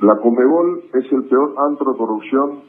la 0.00 0.16
Comebol 0.16 0.84
es 0.92 1.10
el 1.12 1.24
peor 1.24 1.54
antro 1.58 1.92
de 1.92 1.98
corrupción. 1.98 2.60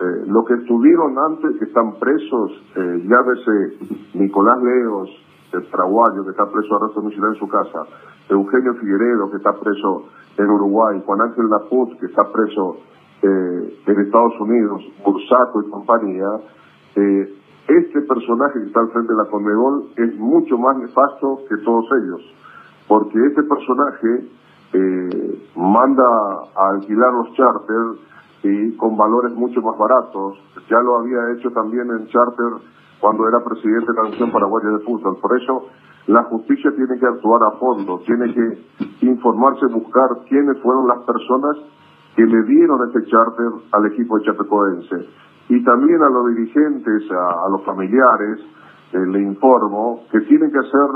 Eh, 0.00 0.24
lo 0.26 0.44
que 0.44 0.54
estuvieron 0.54 1.16
antes, 1.18 1.56
que 1.58 1.66
están 1.66 1.94
presos, 2.00 2.50
eh, 2.74 3.04
llámese 3.06 3.78
Nicolás 4.14 4.60
Leos, 4.60 5.08
el 5.52 5.70
traguayo, 5.70 6.24
que 6.24 6.30
está 6.30 6.50
preso 6.50 6.76
arresto 6.76 7.00
domiciliario 7.00 7.34
en 7.34 7.38
su 7.38 7.48
casa, 7.48 7.78
Eugenio 8.28 8.74
Figueredo, 8.74 9.30
que 9.30 9.36
está 9.36 9.52
preso 9.52 10.06
en 10.36 10.50
Uruguay, 10.50 11.00
Juan 11.06 11.20
Ángel 11.20 11.48
Laput, 11.48 11.96
que 12.00 12.06
está 12.06 12.30
preso 12.32 12.78
eh, 13.22 13.78
en 13.86 14.00
Estados 14.00 14.38
Unidos, 14.40 14.82
Bursaco 15.04 15.62
y 15.62 15.70
compañía, 15.70 16.26
eh, 16.96 17.34
este 17.68 18.00
personaje 18.02 18.60
que 18.60 18.66
está 18.66 18.80
al 18.80 18.90
frente 18.90 19.12
de 19.12 19.18
la 19.18 19.30
Conmebol 19.30 19.90
es 19.96 20.14
mucho 20.18 20.58
más 20.58 20.76
nefasto 20.76 21.40
que 21.48 21.56
todos 21.58 21.86
ellos, 22.02 22.20
porque 22.88 23.18
este 23.26 23.42
personaje 23.44 24.28
eh, 24.74 25.48
manda 25.56 26.04
a 26.04 26.70
alquilar 26.74 27.12
los 27.12 27.32
charters 27.34 27.98
y 28.42 28.76
con 28.76 28.96
valores 28.96 29.32
mucho 29.34 29.62
más 29.62 29.78
baratos. 29.78 30.38
Ya 30.68 30.78
lo 30.80 30.98
había 30.98 31.32
hecho 31.32 31.50
también 31.50 31.88
en 31.90 32.06
charter 32.08 32.60
cuando 33.00 33.28
era 33.28 33.42
presidente 33.44 33.92
de 33.92 34.02
la 34.02 34.10
Nación 34.10 34.32
Paraguaya 34.32 34.68
de 34.70 34.84
Fútbol. 34.84 35.16
Por 35.20 35.40
eso 35.40 35.68
la 36.06 36.24
justicia 36.24 36.70
tiene 36.74 36.98
que 36.98 37.06
actuar 37.06 37.42
a 37.44 37.52
fondo, 37.52 38.00
tiene 38.04 38.34
que 38.34 39.06
informarse, 39.06 39.66
buscar 39.66 40.08
quiénes 40.28 40.60
fueron 40.60 40.88
las 40.88 40.98
personas 41.04 41.56
que 42.16 42.22
le 42.22 42.42
dieron 42.44 42.78
este 42.88 43.10
charter 43.10 43.50
al 43.72 43.86
equipo 43.86 44.18
de 44.18 44.24
chapecoense. 44.24 45.08
Y 45.48 45.62
también 45.64 46.02
a 46.02 46.08
los 46.08 46.34
dirigentes, 46.34 47.10
a, 47.10 47.48
los 47.50 47.64
familiares, 47.64 48.40
eh, 48.92 48.98
le 48.98 49.20
informo 49.20 50.04
que 50.10 50.20
tienen 50.20 50.50
que 50.50 50.58
hacer, 50.58 50.88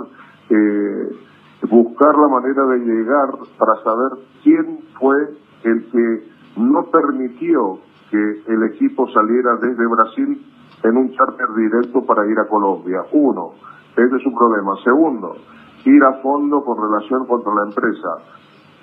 eh, 0.50 1.27
buscar 1.66 2.16
la 2.16 2.28
manera 2.28 2.64
de 2.66 2.78
llegar 2.78 3.28
para 3.58 3.74
saber 3.82 4.24
quién 4.42 4.78
fue 4.98 5.16
el 5.64 5.90
que 5.90 6.28
no 6.56 6.84
permitió 6.90 7.78
que 8.10 8.52
el 8.52 8.62
equipo 8.72 9.08
saliera 9.08 9.56
desde 9.60 9.86
Brasil 9.86 10.46
en 10.84 10.96
un 10.96 11.10
charter 11.12 11.46
directo 11.56 12.04
para 12.06 12.26
ir 12.26 12.38
a 12.38 12.48
Colombia. 12.48 13.02
Uno, 13.12 13.52
ese 13.92 14.16
es 14.16 14.26
un 14.26 14.34
problema. 14.34 14.74
Segundo, 14.84 15.36
ir 15.84 16.02
a 16.04 16.22
fondo 16.22 16.62
con 16.64 16.76
relación 16.80 17.26
contra 17.26 17.52
la 17.54 17.68
empresa. 17.68 18.08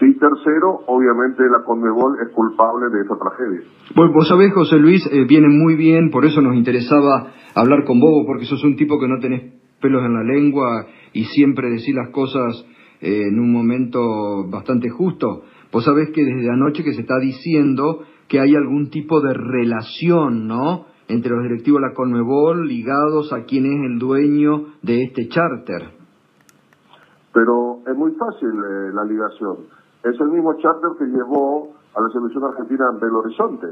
Y 0.02 0.14
tercero, 0.20 0.82
obviamente 0.88 1.44
la 1.50 1.64
Conmebol 1.64 2.18
es 2.22 2.34
culpable 2.34 2.90
de 2.90 3.02
esta 3.02 3.16
tragedia. 3.16 3.62
Bueno, 3.96 4.12
vos 4.14 4.28
sabés, 4.28 4.54
José 4.54 4.78
Luis, 4.78 5.08
eh, 5.10 5.24
viene 5.26 5.48
muy 5.48 5.76
bien, 5.76 6.12
por 6.12 6.26
eso 6.26 6.42
nos 6.42 6.56
interesaba 6.56 7.28
hablar 7.56 7.86
con 7.86 8.02
vos, 8.02 8.26
porque 8.28 8.44
sos 8.44 8.64
un 8.66 8.76
tipo 8.76 9.00
que 9.00 9.08
no 9.08 9.20
tenés 9.20 9.65
pelos 9.86 10.04
en 10.04 10.16
la 10.16 10.24
lengua 10.24 10.88
y 11.14 11.26
siempre 11.26 11.70
decís 11.70 11.94
las 11.94 12.10
cosas 12.10 12.66
eh, 13.02 13.28
en 13.30 13.40
un 13.40 13.52
momento 13.52 14.48
bastante 14.50 14.90
justo. 14.90 15.44
Vos 15.72 15.86
sabés 15.86 16.10
que 16.10 16.26
desde 16.26 16.50
anoche 16.50 16.84
que 16.84 16.94
se 16.94 17.02
está 17.02 17.20
diciendo 17.20 18.00
que 18.28 18.40
hay 18.40 18.56
algún 18.56 18.90
tipo 18.90 19.22
de 19.22 19.34
relación, 19.36 20.48
¿no?, 20.48 20.88
entre 21.08 21.36
los 21.36 21.44
directivos 21.44 21.82
de 21.82 21.90
la 21.90 21.94
Conmebol 21.94 22.68
ligados 22.68 23.32
a 23.32 23.44
quién 23.44 23.68
es 23.68 23.92
el 23.92 24.00
dueño 24.00 24.74
de 24.82 25.04
este 25.04 25.28
charter. 25.28 25.94
Pero 27.32 27.82
es 27.86 27.96
muy 27.96 28.12
fácil 28.14 28.50
eh, 28.50 28.90
la 28.92 29.04
ligación. 29.04 29.68
Es 30.04 30.20
el 30.20 30.30
mismo 30.30 30.56
charter 30.58 30.98
que 30.98 31.06
llevó 31.06 31.76
a 31.94 32.02
la 32.02 32.10
selección 32.10 32.44
argentina 32.46 32.86
en 32.92 33.00
Belo 33.00 33.20
Horizonte. 33.20 33.68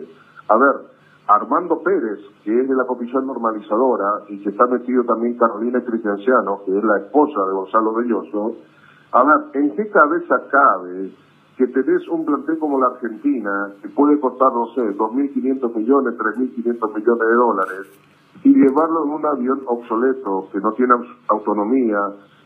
A 0.48 0.58
ver, 0.58 0.93
Armando 1.28 1.82
Pérez, 1.82 2.20
que 2.44 2.52
es 2.62 2.68
de 2.68 2.76
la 2.76 2.86
comisión 2.86 3.26
normalizadora 3.26 4.24
y 4.28 4.42
que 4.44 4.50
está 4.50 4.68
metido 4.68 5.04
también 5.04 5.38
Carolina 5.38 5.82
Cristianciano, 5.82 6.62
que 6.66 6.78
es 6.78 6.84
la 6.84 6.98
esposa 6.98 7.46
de 7.46 7.54
Gonzalo 7.54 7.94
Belloso, 7.94 8.58
a 9.12 9.24
ver, 9.24 9.64
¿en 9.64 9.76
qué 9.76 9.90
cabeza 9.90 10.36
cabe 10.52 11.12
que 11.58 11.68
tenés 11.68 12.08
un 12.10 12.26
plantel 12.26 12.58
como 12.58 12.80
la 12.80 12.88
Argentina, 12.88 13.74
que 13.82 13.90
puede 13.90 14.20
costar, 14.20 14.52
no 14.54 14.68
sé, 14.74 14.82
2.500 14.82 15.76
millones, 15.76 16.18
3.500 16.18 16.96
millones 16.96 17.28
de 17.28 17.34
dólares, 17.36 17.88
y 18.44 18.54
llevarlo 18.54 19.06
en 19.06 19.12
un 19.12 19.26
avión 19.26 19.62
obsoleto, 19.68 20.50
que 20.52 20.60
no 20.60 20.72
tiene 20.74 20.96
autonomía, 21.28 22.00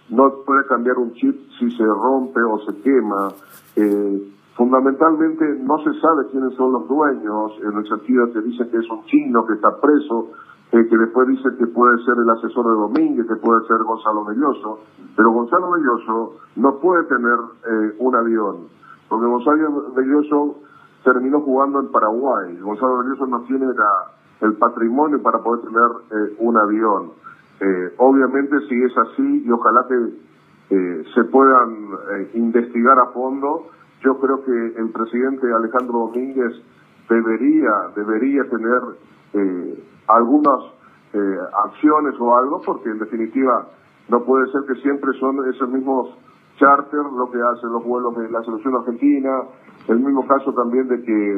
no 0.09 0.33
puede 0.45 0.65
cambiar 0.67 0.97
un 0.97 1.13
chip 1.13 1.35
si 1.57 1.71
se 1.71 1.83
rompe 1.85 2.41
o 2.41 2.59
se 2.59 2.81
quema. 2.81 3.29
Eh, 3.75 4.36
fundamentalmente 4.57 5.45
no 5.61 5.77
se 5.83 5.93
sabe 6.01 6.25
quiénes 6.31 6.55
son 6.55 6.73
los 6.73 6.87
dueños, 6.87 7.51
en 7.61 7.77
el 7.77 7.87
sentido 7.87 8.33
que 8.33 8.41
dicen 8.41 8.69
que 8.71 8.77
es 8.77 8.89
un 8.89 9.05
chino 9.05 9.45
que 9.45 9.53
está 9.53 9.79
preso, 9.79 10.31
eh, 10.71 10.85
que 10.89 10.97
después 10.97 11.27
dice 11.27 11.49
que 11.59 11.67
puede 11.67 12.03
ser 12.03 12.15
el 12.17 12.29
asesor 12.29 12.65
de 12.65 12.71
Domínguez, 12.71 13.27
que 13.27 13.35
puede 13.35 13.65
ser 13.67 13.77
Gonzalo 13.83 14.25
Belloso, 14.25 14.79
pero 15.15 15.31
Gonzalo 15.31 15.71
Belloso 15.71 16.39
no 16.55 16.79
puede 16.79 17.03
tener 17.03 17.37
eh, 17.69 17.95
un 17.99 18.15
avión 18.15 18.77
porque 19.07 19.25
Gonzalo 19.25 19.93
Belloso 19.95 20.57
terminó 21.03 21.39
jugando 21.39 21.79
en 21.79 21.89
Paraguay. 21.91 22.57
Gonzalo 22.59 22.97
Belloso 22.97 23.25
no 23.27 23.41
tiene 23.43 23.67
el 24.41 24.53
patrimonio 24.57 25.21
para 25.21 25.39
poder 25.39 25.61
tener 25.61 25.81
eh, 26.11 26.35
un 26.39 26.57
avión. 26.57 27.11
Eh, 27.61 27.93
obviamente 27.97 28.59
si 28.67 28.83
es 28.83 28.97
así 28.97 29.43
y 29.45 29.51
ojalá 29.51 29.85
que 29.87 30.27
se 31.15 31.23
puedan 31.23 31.87
investigar 32.33 32.99
a 32.99 33.05
fondo, 33.13 33.67
yo 34.01 34.17
creo 34.19 34.43
que 34.43 34.79
el 34.79 34.89
presidente 34.91 35.47
Alejandro 35.53 36.11
Domínguez 36.11 36.53
debería, 37.09 37.71
debería 37.95 38.43
tener 38.49 38.81
algunas 40.07 40.59
acciones 41.65 42.15
o 42.19 42.35
algo, 42.35 42.61
porque 42.65 42.89
en 42.89 42.99
definitiva 42.99 43.67
no 44.09 44.23
puede 44.23 44.51
ser 44.51 44.61
que 44.67 44.81
siempre 44.81 45.11
son 45.19 45.49
esos 45.49 45.69
mismos 45.69 46.15
charter, 46.57 47.05
lo 47.15 47.29
que 47.31 47.39
hacen 47.41 47.71
los 47.71 47.83
vuelos 47.83 48.15
de 48.17 48.29
la 48.29 48.41
selección 48.43 48.75
argentina, 48.75 49.43
el 49.87 49.99
mismo 49.99 50.25
caso 50.27 50.53
también 50.53 50.87
de 50.87 51.01
que, 51.01 51.35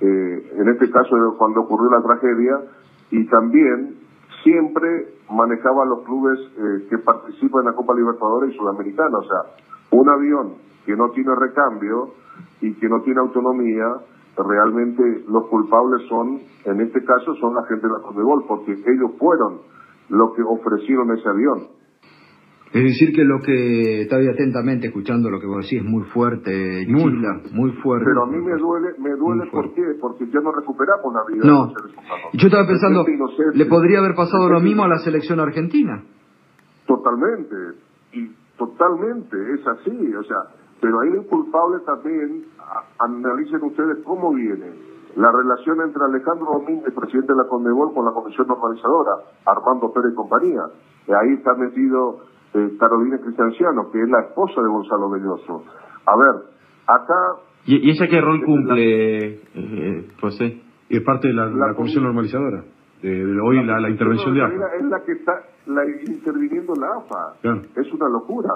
eh, 0.00 0.52
en 0.56 0.68
este 0.68 0.90
caso 0.90 1.16
cuando 1.38 1.60
ocurrió 1.62 1.90
la 1.90 2.02
tragedia, 2.02 2.60
y 3.10 3.26
también 3.28 3.96
siempre 4.42 5.14
manejaban 5.30 5.88
los 5.88 6.04
clubes 6.04 6.38
eh, 6.40 6.86
que 6.88 6.98
participan 6.98 7.60
en 7.60 7.66
la 7.66 7.72
Copa 7.72 7.94
Libertadores 7.94 8.54
y 8.54 8.56
Sudamericana, 8.56 9.18
o 9.18 9.22
sea, 9.22 9.98
un 9.98 10.08
avión 10.08 10.54
que 10.84 10.96
no 10.96 11.10
tiene 11.10 11.34
recambio 11.34 12.14
y 12.60 12.74
que 12.74 12.88
no 12.88 13.02
tiene 13.02 13.20
autonomía, 13.20 13.86
realmente 14.36 15.24
los 15.28 15.46
culpables 15.48 16.06
son, 16.08 16.40
en 16.64 16.80
este 16.80 17.04
caso, 17.04 17.34
son 17.36 17.54
la 17.54 17.64
gente 17.66 17.86
de 17.86 17.92
la 17.92 18.00
Conmebol, 18.00 18.44
porque 18.46 18.72
ellos 18.72 19.12
fueron 19.18 19.60
los 20.08 20.34
que 20.34 20.42
ofrecieron 20.42 21.10
ese 21.16 21.28
avión. 21.28 21.80
Es 22.72 22.84
decir, 22.84 23.12
que 23.12 23.24
lo 23.24 23.40
que 23.40 24.02
estaba 24.02 24.22
atentamente 24.22 24.86
escuchando 24.86 25.28
lo 25.28 25.40
que 25.40 25.46
vos 25.46 25.64
decís 25.64 25.80
es 25.80 25.84
muy 25.84 26.04
fuerte, 26.04 26.86
muy, 26.88 27.12
muy 27.52 27.72
fuerte. 27.82 28.04
Pero 28.06 28.22
a 28.22 28.26
mí 28.26 28.36
me 28.36 28.56
duele, 28.56 28.90
me 28.98 29.10
duele 29.10 29.50
¿por 29.50 29.74
qué? 29.74 29.82
Porque 30.00 30.26
ya 30.26 30.38
no 30.40 30.52
recuperamos 30.52 31.12
la 31.12 31.34
vida. 31.34 31.44
No, 31.44 31.74
yo 32.32 32.46
estaba 32.46 32.68
pensando, 32.68 33.04
¿le 33.54 33.66
podría 33.66 33.98
haber 33.98 34.14
pasado 34.14 34.48
lo 34.48 34.60
mismo 34.60 34.84
a 34.84 34.88
la 34.88 34.98
selección 34.98 35.40
argentina? 35.40 36.04
Totalmente, 36.86 37.56
y 38.12 38.30
totalmente, 38.56 39.36
es 39.54 39.66
así, 39.66 40.14
o 40.14 40.22
sea, 40.22 40.59
pero 40.80 41.00
ahí 41.00 41.10
el 41.10 41.26
culpable 41.26 41.80
también, 41.84 42.46
analicen 42.98 43.62
ustedes 43.62 43.98
cómo 44.04 44.32
viene 44.34 44.90
la 45.16 45.32
relación 45.32 45.80
entre 45.80 46.04
Alejandro 46.04 46.46
Domínguez, 46.52 46.94
presidente 46.94 47.32
de 47.32 47.38
la 47.38 47.48
Condebol, 47.48 47.92
con 47.92 48.04
la 48.04 48.12
Comisión 48.12 48.46
Normalizadora, 48.46 49.12
Armando 49.44 49.92
Pérez 49.92 50.12
y 50.12 50.14
compañía. 50.14 50.62
Y 51.08 51.12
ahí 51.12 51.34
está 51.34 51.54
metido 51.54 52.20
eh, 52.54 52.76
Carolina 52.78 53.18
Cristianciano, 53.18 53.90
que 53.90 54.02
es 54.02 54.08
la 54.08 54.20
esposa 54.20 54.60
de 54.62 54.68
Gonzalo 54.68 55.10
Belloso. 55.10 55.64
A 56.06 56.16
ver, 56.16 56.42
acá... 56.86 57.42
¿Y, 57.66 57.90
ella 57.90 58.06
qué 58.08 58.20
rol 58.20 58.44
cumple, 58.44 59.40
eh, 59.54 60.08
José? 60.20 60.62
Es 60.88 61.02
parte 61.02 61.28
de 61.28 61.34
la, 61.34 61.74
comisión 61.74 62.04
normalizadora. 62.04 62.64
De, 63.02 63.40
hoy 63.40 63.64
la, 63.64 63.88
intervención 63.88 64.34
de 64.34 64.42
AFA. 64.42 64.54
Es 64.78 64.84
la 64.84 65.04
que 65.04 65.12
está 65.12 65.32
la, 65.66 65.82
interviniendo 65.86 66.74
la 66.74 66.86
AFA. 66.98 67.60
Es 67.76 67.92
una 67.92 68.08
locura. 68.08 68.50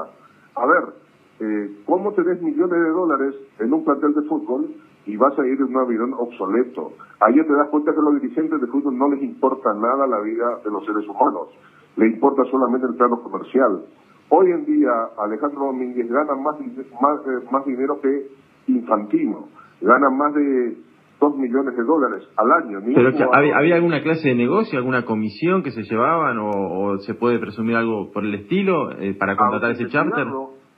A 0.56 0.67
ver, 0.67 0.95
eh, 1.44 1.71
¿cómo 1.87 2.12
tenés 2.12 2.41
millones 2.43 2.81
de 2.81 2.91
dólares 2.91 3.34
en 3.59 3.72
un 3.72 3.84
plantel 3.84 4.15
de 4.15 4.22
fútbol 4.28 4.75
y 5.06 5.16
vas 5.16 5.38
a 5.38 5.47
ir 5.47 5.59
en 5.59 5.65
un 5.65 5.76
avión 5.76 6.14
obsoleto? 6.14 6.93
Ahí 7.20 7.35
te 7.35 7.52
das 7.52 7.69
cuenta 7.69 7.93
que 7.93 7.99
a 7.99 8.02
los 8.02 8.20
dirigentes 8.20 8.61
de 8.61 8.67
fútbol 8.69 8.96
no 8.96 9.08
les 9.11 9.23
importa 9.23 9.75
nada 9.75 10.06
la 10.06 10.20
vida 10.20 10.61
de 10.64 10.70
los 10.70 10.85
seres 10.87 11.06
humanos 11.08 11.49
le 11.96 12.06
importa 12.08 12.43
solamente 12.50 12.87
el 12.87 12.94
plano 12.94 13.23
comercial. 13.23 13.85
Hoy 14.29 14.50
en 14.50 14.64
día 14.64 14.91
Alejandro 15.19 15.67
Domínguez 15.67 16.08
gana 16.08 16.35
más, 16.35 16.58
más, 16.61 17.20
eh, 17.26 17.47
más 17.50 17.64
dinero 17.67 18.00
que 18.00 18.26
Infantino, 18.67 19.49
gana 19.81 20.08
más 20.11 20.35
de 20.35 20.76
2 21.20 21.37
millones 21.37 21.76
de 21.76 21.85
dólares 21.85 22.26
al 22.37 22.50
año. 22.52 22.81
Pero, 22.94 23.32
¿había, 23.32 23.76
alguna 23.76 24.02
clase 24.02 24.29
de 24.29 24.35
negocio, 24.35 24.79
alguna 24.79 25.05
comisión 25.05 25.62
que 25.62 25.70
se 25.70 25.82
llevaban 25.82 26.38
o, 26.40 26.99
se 27.00 27.14
puede 27.14 27.38
presumir 27.38 27.76
algo 27.76 28.11
por 28.12 28.25
el 28.25 28.35
estilo 28.35 28.93
eh, 28.93 29.14
para 29.14 29.37
contratar 29.37 29.73
ese 29.73 29.87
charter? 29.88 30.26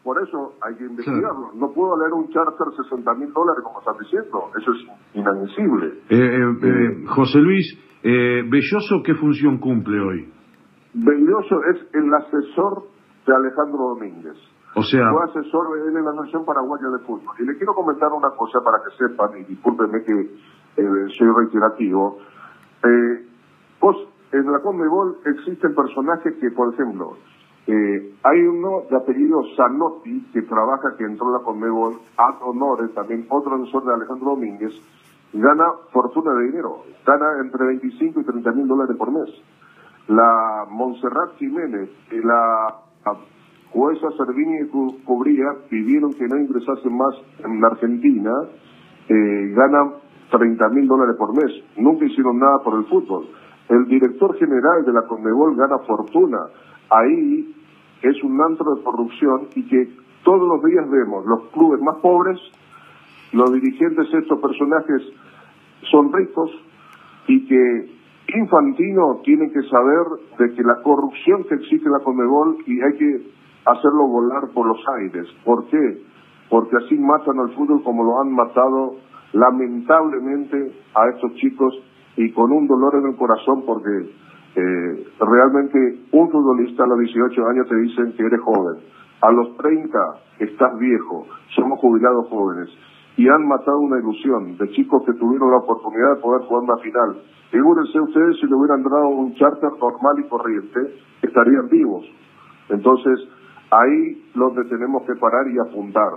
Por 0.07 0.23
eso 0.23 0.55
hay 0.63 0.77
que 0.77 0.85
investigarlo. 0.85 1.51
No 1.57 1.73
puedo 1.73 1.99
leer 1.99 2.13
un 2.13 2.29
charter 2.31 2.69
60 2.77 3.15
mil 3.15 3.33
dólares 3.33 3.65
como 3.65 3.81
están 3.81 3.99
diciendo. 3.99 4.51
Eso 4.57 4.71
es 4.71 4.87
inadmisible. 5.15 5.99
Eh, 6.09 7.05
José 7.09 7.39
Luis, 7.41 7.67
Belloso, 8.05 9.03
¿qué 9.05 9.17
función 9.17 9.59
cumple 9.59 9.99
hoy? 9.99 10.33
Belloso 10.95 11.61
es 11.75 11.93
el 11.93 12.15
asesor 12.15 12.85
de 13.27 13.35
Alejandro 13.35 13.99
Domínguez. 13.99 14.37
O 14.77 14.83
sea... 14.83 15.11
Fue 15.11 15.25
asesor 15.25 15.75
de 15.75 15.89
él 15.89 15.97
en 15.97 16.05
la 16.05 16.13
Nación 16.13 16.45
Paraguaya 16.45 16.89
de 16.89 16.99
Fútbol. 17.05 17.35
Y 17.41 17.45
le 17.45 17.57
quiero 17.57 17.75
comentar 17.75 18.13
una 18.13 18.31
cosa 18.31 18.61
para 18.63 18.79
que 18.85 18.95
sepan, 18.97 19.41
y 19.41 19.45
discúlpenme 19.45 20.05
que 20.05 20.13
eh, 20.13 21.07
soy 21.19 21.29
reiterativo. 21.35 22.19
Eh, 22.85 23.27
vos, 23.81 23.97
en 24.33 24.53
la 24.53 24.61
Conmebol 24.61 25.17
existen 25.25 25.75
personajes 25.75 26.37
que, 26.41 26.51
por 26.51 26.75
ejemplo, 26.75 27.17
eh, 27.67 28.15
hay 28.23 28.41
uno 28.43 28.83
de 28.89 28.97
apellido 28.97 29.43
Zanotti 29.57 30.27
que 30.33 30.43
trabaja, 30.43 30.97
que 30.97 31.05
entró 31.05 31.27
en 31.27 31.33
la 31.33 31.39
Conmebol, 31.41 31.99
ad 32.17 32.37
honores, 32.43 32.95
también 32.95 33.27
otro 33.29 33.57
asesor 33.57 33.85
de 33.85 33.95
Alejandro 33.95 34.31
Domínguez, 34.31 34.73
gana 35.33 35.65
fortuna 35.93 36.33
de 36.35 36.45
dinero, 36.47 36.85
gana 37.05 37.41
entre 37.43 37.67
25 37.67 38.21
y 38.21 38.25
30 38.25 38.53
mil 38.53 38.69
dólares 38.69 38.97
por 38.97 39.11
mes. 39.11 39.29
La 40.09 40.65
Montserrat 40.71 41.37
Jiménez 41.39 41.91
y 42.13 42.21
la 42.25 42.83
jueza 43.71 44.11
Servini 44.17 44.61
y 44.61 44.69
Cubría 45.05 45.47
pidieron 45.69 46.13
que 46.13 46.27
no 46.29 46.39
ingresasen 46.39 46.97
más 46.97 47.15
en 47.45 47.65
Argentina, 47.65 48.33
eh, 49.09 49.53
ganan 49.55 49.95
30 50.31 50.69
mil 50.69 50.87
dólares 50.87 51.17
por 51.19 51.35
mes. 51.35 51.53
Nunca 51.77 52.05
hicieron 52.05 52.39
nada 52.39 52.59
por 52.65 52.79
el 52.79 52.85
fútbol. 52.87 53.27
El 53.69 53.87
director 53.87 54.37
general 54.37 54.85
de 54.85 54.93
la 54.93 55.03
Conmebol 55.03 55.57
gana 55.57 55.79
fortuna. 55.81 56.39
Ahí 56.91 57.55
es 58.03 58.23
un 58.23 58.41
antro 58.41 58.75
de 58.75 58.83
corrupción 58.83 59.49
y 59.55 59.67
que 59.69 59.89
todos 60.25 60.47
los 60.47 60.63
días 60.65 60.89
vemos 60.91 61.25
los 61.27 61.51
clubes 61.51 61.81
más 61.81 61.97
pobres, 61.97 62.39
los 63.33 63.53
dirigentes 63.53 64.11
de 64.11 64.19
estos 64.19 64.41
personajes 64.41 65.03
son 65.91 66.13
ricos 66.13 66.51
y 67.29 67.47
que 67.47 67.97
Infantino 68.35 69.21
tiene 69.23 69.51
que 69.53 69.63
saber 69.63 70.05
de 70.39 70.55
que 70.55 70.63
la 70.63 70.83
corrupción 70.83 71.45
que 71.45 71.55
existe 71.55 71.87
en 71.87 71.93
la 71.93 72.01
Conmebol 72.01 72.57
y 72.67 72.81
hay 72.81 72.99
que 72.99 73.31
hacerlo 73.65 74.09
volar 74.09 74.49
por 74.53 74.67
los 74.67 74.79
aires. 74.99 75.27
¿Por 75.45 75.67
qué? 75.69 76.03
Porque 76.49 76.77
así 76.77 76.97
matan 76.97 77.39
al 77.39 77.55
fútbol 77.55 77.83
como 77.85 78.05
lo 78.05 78.21
han 78.21 78.33
matado 78.33 78.97
lamentablemente 79.33 80.73
a 80.95 81.09
estos 81.11 81.35
chicos 81.35 81.75
y 82.17 82.33
con 82.33 82.51
un 82.51 82.67
dolor 82.67 82.97
en 82.97 83.11
el 83.11 83.17
corazón 83.17 83.65
porque 83.65 84.11
eh, 84.57 85.05
realmente 85.21 86.01
un 86.13 86.31
futbolista 86.31 86.85
a 86.85 86.87
los 86.87 86.99
18 86.99 87.47
años 87.47 87.69
te 87.69 87.77
dicen 87.77 88.15
que 88.17 88.25
eres 88.25 88.41
joven. 88.41 88.81
A 89.21 89.31
los 89.31 89.55
30 89.59 89.99
estás 90.39 90.79
viejo. 90.79 91.27
Somos 91.55 91.79
jubilados 91.79 92.27
jóvenes 92.29 92.71
y 93.19 93.29
han 93.29 93.47
matado 93.47 93.79
una 93.81 93.99
ilusión 93.99 94.57
de 94.57 94.71
chicos 94.71 95.03
que 95.05 95.13
tuvieron 95.13 95.51
la 95.51 95.59
oportunidad 95.59 96.17
de 96.17 96.23
poder 96.23 96.43
jugar 96.49 96.65
una 96.65 96.77
final. 96.79 97.23
Figúrense 97.51 98.01
ustedes 98.01 98.37
si 98.41 98.47
le 98.47 98.55
hubieran 98.55 98.83
dado 98.83 99.09
un 99.09 99.35
charter 99.35 99.71
normal 99.79 100.25
y 100.25 100.29
corriente, 100.29 100.81
estarían 101.21 101.69
vivos. 101.69 102.07
Entonces, 102.71 103.29
ahí 103.71 104.23
donde 104.35 104.65
tenemos 104.71 105.03
que 105.07 105.15
parar 105.21 105.47
y 105.49 105.59
apuntar. 105.69 106.13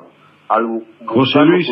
Al, 0.47 0.81
José 1.05 1.45
Luis, 1.45 1.69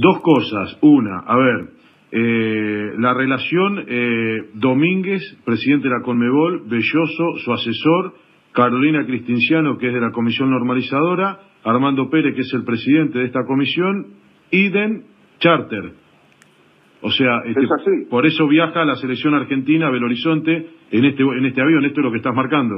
dos 0.00 0.20
cosas. 0.20 0.78
Una, 0.82 1.20
a 1.20 1.36
ver, 1.36 1.75
eh, 2.18 2.94
la 2.96 3.12
relación 3.12 3.84
eh, 3.86 4.48
Domínguez, 4.54 5.20
presidente 5.44 5.88
de 5.88 5.94
la 5.98 6.02
Conmebol, 6.02 6.62
Belloso, 6.66 7.36
su 7.44 7.52
asesor, 7.52 8.14
Carolina 8.52 9.04
Cristinciano, 9.04 9.76
que 9.76 9.88
es 9.88 9.92
de 9.92 10.00
la 10.00 10.12
Comisión 10.12 10.50
Normalizadora, 10.50 11.40
Armando 11.62 12.08
Pérez, 12.08 12.34
que 12.34 12.40
es 12.40 12.54
el 12.54 12.64
presidente 12.64 13.18
de 13.18 13.26
esta 13.26 13.44
comisión, 13.44 14.14
Iden 14.50 15.04
Charter. 15.40 15.92
O 17.02 17.10
sea, 17.10 17.42
este, 17.44 17.68
por 18.08 18.24
eso 18.24 18.48
viaja 18.48 18.82
la 18.86 18.94
selección 18.94 19.34
argentina 19.34 19.88
a 19.88 19.90
Belo 19.90 20.06
Horizonte 20.06 20.70
en 20.90 21.04
este, 21.04 21.22
en 21.22 21.44
este 21.44 21.60
avión, 21.60 21.84
esto 21.84 22.00
es 22.00 22.04
lo 22.04 22.12
que 22.12 22.16
estás 22.16 22.34
marcando. 22.34 22.76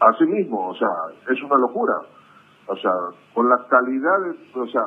Así 0.00 0.24
mismo, 0.24 0.70
o 0.70 0.74
sea, 0.74 0.88
es 1.30 1.40
una 1.44 1.58
locura. 1.58 1.94
O 2.66 2.74
sea, 2.74 2.90
con 3.34 3.48
las 3.48 3.60
calidades, 3.68 4.36
o 4.52 4.66
sea, 4.66 4.82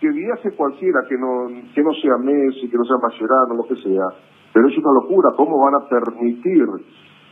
que 0.00 0.08
viaje 0.10 0.50
cualquiera, 0.56 1.00
que 1.08 1.16
no, 1.16 1.48
que 1.74 1.82
no 1.82 1.92
sea 1.94 2.16
Messi, 2.18 2.68
que 2.68 2.76
no 2.76 2.84
sea 2.84 2.96
Mascherano, 3.02 3.54
lo 3.54 3.64
que 3.64 3.76
sea, 3.82 4.06
pero 4.52 4.68
es 4.68 4.78
una 4.78 4.92
locura, 5.02 5.30
¿cómo 5.36 5.58
van 5.58 5.74
a 5.74 5.88
permitir? 5.88 6.66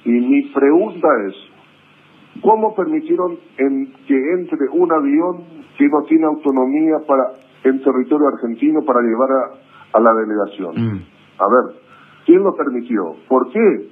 Y 0.05 0.11
mi 0.11 0.43
pregunta 0.53 1.09
es, 1.26 1.35
¿cómo 2.43 2.75
permitieron 2.75 3.38
en, 3.56 3.93
que 4.06 4.15
entre 4.15 4.69
un 4.73 4.93
avión 4.93 5.44
que 5.79 5.87
no 5.88 6.03
tiene 6.03 6.26
autonomía 6.26 6.99
para 7.06 7.32
en 7.65 7.82
territorio 7.82 8.29
argentino 8.29 8.82
para 8.85 9.00
llevar 9.00 9.31
a, 9.93 10.00
la 10.00 10.15
delegación. 10.15 10.75
Mm. 10.76 11.03
A 11.38 11.49
ver, 11.49 11.76
¿quién 12.26 12.43
lo 12.43 12.55
permitió? 12.55 13.17
¿Por 13.29 13.50
qué? 13.50 13.88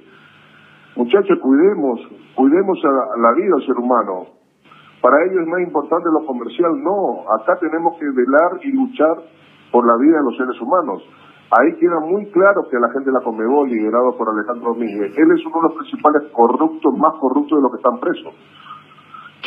Muchachos, 0.95 1.37
cuidemos, 1.41 1.99
cuidemos 2.35 2.77
a 2.85 3.19
la 3.19 3.33
vida 3.33 3.55
del 3.55 3.65
ser 3.65 3.75
humano. 3.77 4.36
Para 5.01 5.23
ellos 5.25 5.41
es 5.41 5.47
más 5.47 5.61
importante 5.61 6.09
lo 6.11 6.25
comercial, 6.25 6.71
no. 6.83 7.23
Acá 7.31 7.57
tenemos 7.59 7.97
que 7.99 8.05
velar 8.05 8.59
y 8.63 8.71
luchar 8.71 9.15
por 9.71 9.85
la 9.85 9.95
vida 9.97 10.17
de 10.17 10.23
los 10.23 10.37
seres 10.37 10.59
humanos. 10.61 11.03
Ahí 11.51 11.79
queda 11.79 11.99
muy 12.01 12.25
claro 12.31 12.67
que 12.69 12.77
la 12.77 12.89
gente 12.91 13.05
de 13.05 13.13
la 13.13 13.23
Comebol, 13.23 13.69
liderado 13.69 14.17
por 14.17 14.27
Alejandro 14.27 14.73
Domínguez, 14.73 15.17
él 15.17 15.31
es 15.31 15.45
uno 15.45 15.61
de 15.61 15.67
los 15.69 15.73
principales 15.77 16.23
corruptos, 16.33 16.97
más 16.97 17.13
corruptos 17.21 17.57
de 17.57 17.61
los 17.61 17.71
que 17.71 17.77
están 17.77 17.99
presos. 17.99 18.33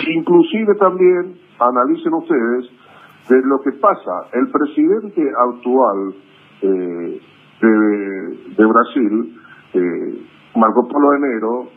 Inclusive 0.09 0.75
también, 0.77 1.37
analicen 1.59 2.15
ustedes, 2.15 2.71
de 3.29 3.43
lo 3.45 3.61
que 3.61 3.73
pasa. 3.73 4.29
El 4.33 4.51
presidente 4.51 5.23
actual 5.37 6.15
eh, 6.63 7.21
de, 7.61 8.65
Brasil, 8.65 9.39
eh, 9.75 10.23
Marco 10.57 10.89
Polo 10.89 11.15
Enero, 11.15 11.69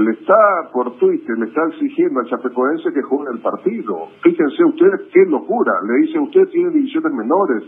le 0.00 0.12
está 0.12 0.70
por 0.72 0.96
Twitter, 0.96 1.36
le 1.38 1.46
está 1.46 1.60
exigiendo 1.68 2.20
al 2.20 2.26
chapecoense 2.26 2.92
que 2.92 3.02
juegue 3.02 3.32
el 3.34 3.40
partido. 3.40 4.08
Fíjense 4.22 4.64
ustedes 4.64 5.08
qué 5.12 5.24
locura. 5.28 5.72
Le 5.86 6.06
dice, 6.06 6.18
usted 6.18 6.48
tiene 6.48 6.70
divisiones 6.70 7.12
menores, 7.12 7.64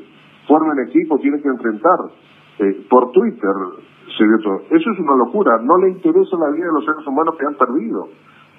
formen 0.48 0.88
equipo, 0.88 1.18
tienen 1.18 1.42
que 1.42 1.48
enfrentar. 1.48 1.98
Eh, 2.58 2.86
por 2.88 3.12
Twitter 3.12 3.54
se 4.16 4.24
dio 4.24 4.38
todo. 4.42 4.60
Eso 4.70 4.90
es 4.90 4.98
una 4.98 5.16
locura. 5.16 5.58
No 5.62 5.78
le 5.78 5.90
interesa 5.90 6.36
la 6.38 6.50
vida 6.54 6.66
de 6.66 6.72
los 6.72 6.84
seres 6.84 7.06
humanos 7.06 7.36
que 7.38 7.46
han 7.46 7.54
perdido. 7.54 8.08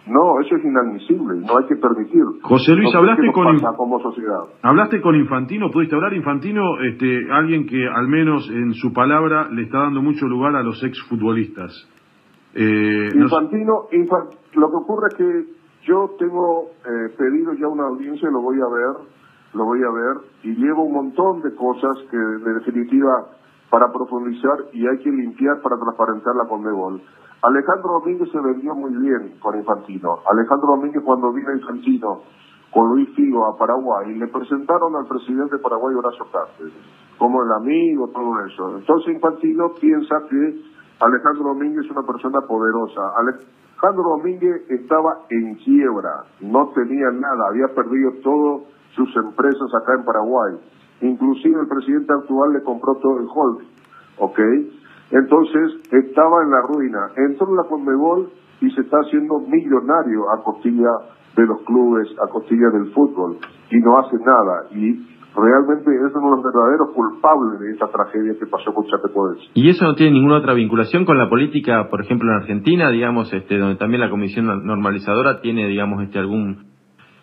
No, 0.05 0.41
eso 0.41 0.57
es 0.57 0.65
inadmisible, 0.65 1.39
no 1.47 1.57
hay 1.57 1.65
que 1.65 1.77
permitir. 1.77 2.23
José 2.41 2.75
Luis, 2.75 2.93
hablaste 2.93 3.31
con 3.31 3.57
como 3.77 4.01
sociedad. 4.01 4.41
Hablaste 4.61 4.99
con 4.99 5.15
Infantino, 5.15 5.71
pudiste 5.71 5.95
hablar 5.95 6.13
Infantino, 6.13 6.77
este, 6.81 7.31
alguien 7.31 7.65
que 7.65 7.87
al 7.87 8.09
menos 8.09 8.49
en 8.49 8.73
su 8.73 8.91
palabra 8.91 9.47
le 9.49 9.61
está 9.63 9.79
dando 9.79 10.01
mucho 10.01 10.27
lugar 10.27 10.57
a 10.57 10.61
los 10.61 10.83
exfutbolistas. 10.83 11.71
Eh, 12.55 13.11
Infantino, 13.15 13.87
lo 14.53 14.69
que 14.69 14.75
ocurre 14.75 15.07
es 15.09 15.15
que 15.15 15.45
yo 15.85 16.11
tengo 16.19 16.69
eh, 16.85 17.09
pedido 17.17 17.53
ya 17.53 17.67
una 17.67 17.87
audiencia, 17.87 18.29
lo 18.29 18.41
voy 18.41 18.57
a 18.61 18.67
ver, 18.67 19.07
lo 19.53 19.65
voy 19.65 19.79
a 19.83 19.89
ver 19.89 20.17
y 20.43 20.55
llevo 20.55 20.83
un 20.83 20.93
montón 20.93 21.41
de 21.41 21.53
cosas 21.55 21.97
que 22.09 22.17
de 22.17 22.53
definitiva 22.53 23.27
para 23.69 23.91
profundizar 23.91 24.69
y 24.71 24.87
hay 24.87 24.97
que 24.99 25.09
limpiar 25.09 25.61
para 25.61 25.77
transparentar 25.77 26.35
la 26.35 26.47
Conmebol. 26.47 27.01
Alejandro 27.41 27.99
Domínguez 27.99 28.31
se 28.31 28.39
vendió 28.39 28.73
muy 28.75 28.95
bien 28.95 29.39
con 29.39 29.57
Infantino. 29.57 30.19
Alejandro 30.31 30.77
Domínguez 30.77 31.03
cuando 31.03 31.33
vino 31.33 31.51
Infantino 31.51 32.21
con 32.71 32.89
Luis 32.89 33.09
Figo 33.15 33.45
a 33.45 33.57
Paraguay, 33.57 34.15
le 34.15 34.27
presentaron 34.27 34.95
al 34.95 35.05
presidente 35.07 35.57
de 35.57 35.61
Paraguay 35.61 35.93
Horacio 35.95 36.25
Cáceres, 36.31 36.73
como 37.17 37.43
el 37.43 37.51
amigo, 37.51 38.09
todo 38.09 38.45
eso. 38.45 38.77
Entonces 38.77 39.13
Infantino 39.13 39.73
piensa 39.79 40.15
que 40.29 40.61
Alejandro 40.99 41.43
Domínguez 41.49 41.85
es 41.85 41.91
una 41.91 42.03
persona 42.03 42.41
poderosa. 42.41 43.01
Alejandro 43.17 44.03
Domínguez 44.17 44.69
estaba 44.69 45.25
en 45.29 45.55
quiebra, 45.55 46.23
no 46.41 46.69
tenía 46.69 47.11
nada, 47.11 47.47
había 47.49 47.67
perdido 47.75 48.11
todas 48.23 48.61
sus 48.95 49.15
empresas 49.17 49.69
acá 49.81 49.95
en 49.95 50.05
Paraguay. 50.05 50.53
Inclusive 51.01 51.59
el 51.59 51.67
presidente 51.67 52.13
actual 52.13 52.53
le 52.53 52.63
compró 52.63 52.95
todo 52.95 53.19
el 53.19 53.27
holding, 53.33 53.69
¿ok? 54.19 54.39
Entonces 55.11 55.73
estaba 55.91 56.43
en 56.43 56.51
la 56.51 56.61
ruina. 56.61 57.11
Entró 57.17 57.49
en 57.49 57.57
la 57.57 57.63
Conmebol 57.63 58.31
y 58.61 58.71
se 58.71 58.81
está 58.81 58.97
haciendo 58.97 59.39
millonario 59.39 60.29
a 60.31 60.43
costilla 60.43 60.91
de 61.35 61.45
los 61.45 61.61
clubes, 61.63 62.07
a 62.23 62.29
costilla 62.29 62.69
del 62.69 62.91
fútbol, 62.93 63.37
y 63.69 63.79
no 63.79 63.97
hace 63.99 64.17
nada. 64.17 64.67
Y 64.71 65.12
realmente 65.35 65.89
es 65.95 66.15
uno 66.15 66.29
de 66.29 66.35
los 66.35 66.43
verdaderos 66.43 66.89
culpables 66.93 67.59
de 67.59 67.71
esta 67.71 67.87
tragedia 67.87 68.33
que 68.39 68.45
pasó 68.45 68.73
con 68.73 68.85
Chapecoense. 68.87 69.43
¿Y 69.53 69.69
eso 69.69 69.85
no 69.85 69.95
tiene 69.95 70.13
ninguna 70.13 70.37
otra 70.37 70.53
vinculación 70.53 71.05
con 71.05 71.17
la 71.17 71.29
política, 71.29 71.89
por 71.89 72.01
ejemplo, 72.01 72.29
en 72.29 72.41
Argentina, 72.41 72.89
digamos, 72.89 73.31
este, 73.33 73.57
donde 73.57 73.77
también 73.77 74.01
la 74.01 74.09
Comisión 74.09 74.45
Normalizadora 74.65 75.41
tiene, 75.41 75.67
digamos, 75.67 76.03
este, 76.03 76.19
algún 76.19 76.71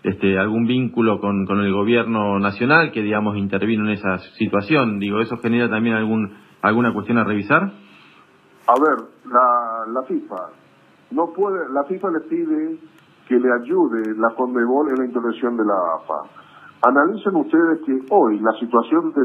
este, 0.02 0.38
algún 0.38 0.67
vínculo 0.67 1.21
con, 1.21 1.45
con 1.45 1.61
el 1.61 1.75
gobierno 1.75 2.38
nacional 2.38 2.90
que, 2.90 3.02
digamos, 3.02 3.37
intervino 3.37 3.85
en 3.85 3.90
esa 3.90 4.17
situación? 4.38 4.99
Digo, 4.99 5.21
¿eso 5.21 5.37
genera 5.37 5.69
también 5.69 5.95
algún 5.95 6.33
¿Alguna 6.62 6.93
cuestión 6.93 7.19
a 7.19 7.25
revisar? 7.25 7.62
A 7.62 8.75
ver, 8.81 9.09
la, 9.26 9.93
la 9.93 10.02
FIFA 10.02 10.37
no 11.12 11.33
puede, 11.33 11.69
la 11.73 11.85
FIFA 11.85 12.11
le 12.11 12.21
pide 12.21 12.79
que 13.26 13.37
le 13.37 13.49
ayude 13.62 14.14
la 14.17 14.35
Conmebol 14.35 14.90
en 14.90 14.99
la 14.99 15.07
intervención 15.07 15.57
de 15.57 15.64
la 15.64 15.75
AFA. 15.97 16.29
Analicen 16.82 17.37
ustedes 17.37 17.80
que 17.84 17.99
hoy 18.10 18.38
la 18.40 18.52
situación 18.58 19.12
de 19.12 19.22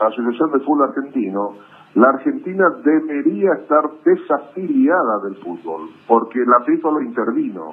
la 0.00 0.06
Asociación 0.08 0.50
de 0.52 0.60
Fútbol 0.60 0.88
Argentino, 0.88 1.54
la 1.94 2.08
Argentina 2.08 2.68
debería 2.84 3.52
estar 3.54 3.90
desafiliada 4.04 5.20
del 5.24 5.36
fútbol, 5.36 5.88
porque 6.06 6.40
la 6.40 6.60
FIFA 6.64 6.90
lo 6.90 7.00
intervino. 7.00 7.70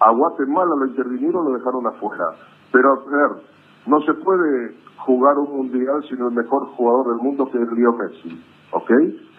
A 0.00 0.10
Guatemala 0.10 0.74
lo 0.76 0.86
intervinieron, 0.86 1.44
lo 1.44 1.56
dejaron 1.56 1.86
afuera. 1.86 2.24
Pero, 2.72 2.92
a 2.92 2.96
ver, 2.96 3.42
no 3.86 4.00
se 4.02 4.12
puede 4.14 4.74
jugar 4.98 5.38
un 5.38 5.56
mundial 5.56 6.02
sin 6.08 6.18
el 6.18 6.32
mejor 6.32 6.66
jugador 6.76 7.06
del 7.14 7.22
mundo 7.22 7.48
que 7.50 7.58
es 7.58 7.72
Leo 7.72 7.92
Messi, 7.92 8.44
¿ok? 8.72 8.90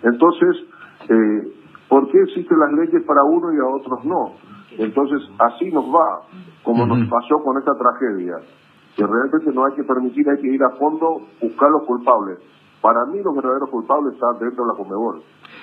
Entonces, 0.03 0.55
eh, 1.09 1.53
¿por 1.87 2.09
qué 2.09 2.21
existen 2.21 2.57
las 2.57 2.73
leyes 2.73 3.03
para 3.05 3.23
uno 3.23 3.53
y 3.53 3.59
a 3.59 3.67
otros 3.67 4.03
no? 4.05 4.33
Entonces, 4.77 5.21
así 5.37 5.71
nos 5.71 5.85
va, 5.85 6.21
como 6.63 6.87
nos 6.87 7.07
pasó 7.09 7.43
con 7.43 7.57
esta 7.57 7.73
tragedia, 7.75 8.37
que 8.95 9.05
realmente 9.05 9.51
no 9.53 9.65
hay 9.65 9.73
que 9.73 9.83
permitir, 9.83 10.29
hay 10.29 10.41
que 10.41 10.47
ir 10.47 10.63
a 10.63 10.71
fondo, 10.71 11.21
buscar 11.41 11.69
los 11.71 11.83
culpables. 11.83 12.39
Para 12.81 13.05
mí 13.05 13.21
los 13.21 13.35
verdaderos 13.35 13.69
culpables 13.69 14.13
están 14.13 14.39
dentro 14.39 14.63
de 14.63 14.71
la 14.71 14.77
Comebol. 14.77 15.21